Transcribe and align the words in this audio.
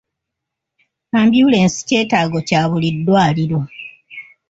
Ambyulensi 1.19 1.79
kyetaago 1.87 2.37
kya 2.47 2.61
buli 2.69 2.89
ddwaliro. 2.95 3.59